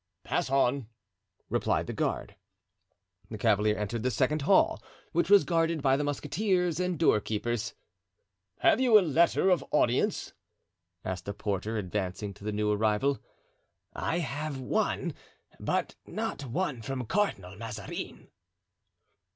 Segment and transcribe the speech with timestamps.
[0.23, 0.87] "Pass on,"
[1.47, 2.35] replied the guard.
[3.29, 4.81] The cavalier entered the second hall,
[5.11, 7.75] which was guarded by the musketeers and doorkeepers.
[8.61, 10.33] "Have you a letter of audience?"
[11.05, 13.19] asked a porter, advancing to the new arrival.
[13.93, 15.13] "I have one,
[15.59, 18.29] but not one from Cardinal Mazarin."